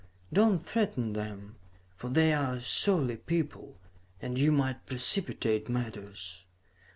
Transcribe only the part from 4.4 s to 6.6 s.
might precipitate matters.